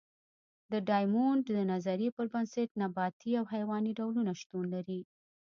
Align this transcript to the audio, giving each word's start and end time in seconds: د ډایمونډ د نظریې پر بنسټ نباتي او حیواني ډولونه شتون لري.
د 0.71 0.73
ډایمونډ 0.87 1.43
د 1.55 1.59
نظریې 1.71 2.09
پر 2.17 2.25
بنسټ 2.33 2.69
نباتي 2.81 3.31
او 3.39 3.45
حیواني 3.53 3.91
ډولونه 3.99 4.31
شتون 4.41 4.63
لري. 4.75 4.99